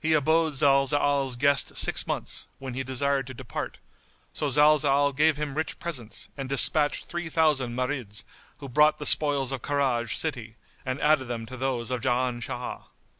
[0.00, 3.80] He abode Zalzal's guest six months, when he desired to depart;
[4.32, 8.22] so Zalzal gave him rich presents and despatched three thousand Marids,
[8.60, 10.54] who brought the spoils of Karaj city
[10.86, 12.84] and added them to those of Jan Shah.